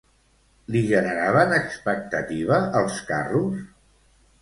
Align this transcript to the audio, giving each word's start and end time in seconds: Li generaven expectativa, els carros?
Li 0.75 0.81
generaven 0.91 1.53
expectativa, 1.59 2.61
els 2.83 3.01
carros? 3.15 3.65